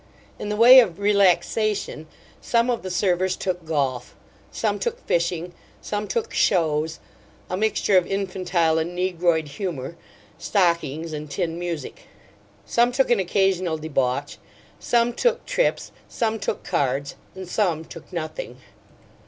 In 0.39 0.49
the 0.49 0.55
way 0.55 0.79
of 0.79 0.97
"relaxation" 0.97 2.07
some 2.41 2.71
of 2.71 2.81
the 2.81 2.89
servers 2.89 3.35
took 3.35 3.63
golf; 3.65 4.15
some 4.49 4.79
took 4.79 4.99
fishing; 5.05 5.53
some 5.79 6.07
took 6.07 6.33
"shows" 6.33 6.99
a 7.51 7.55
mixture 7.55 7.97
of 7.99 8.07
infantile 8.07 8.79
and 8.79 8.95
negroid 8.95 9.47
humor, 9.47 9.95
stockings, 10.39 11.13
and 11.13 11.29
tin 11.29 11.59
music; 11.59 12.05
some 12.65 12.91
took 12.91 13.11
an 13.11 13.19
occasional 13.19 13.77
debauch; 13.77 14.39
some 14.79 15.13
took 15.13 15.45
trips; 15.45 15.91
some 16.09 16.39
took 16.39 16.63
cards; 16.63 17.13
and 17.35 17.47
some 17.47 17.85
took 17.85 18.11
nothing. 18.11 18.57